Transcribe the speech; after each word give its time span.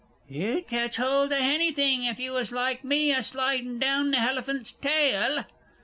You'd 0.27 0.67
ketch 0.67 0.99
'old 0.99 1.31
'o 1.31 1.35
hanything 1.35 2.05
if 2.05 2.19
you 2.19 2.31
was 2.31 2.51
like 2.51 2.83
me, 2.83 3.11
a 3.13 3.21
slidin' 3.21 3.77
down 3.77 4.11
th' 4.11 4.15
helliphant's 4.15 4.73
ta 4.73 4.89
ail. 4.89 5.45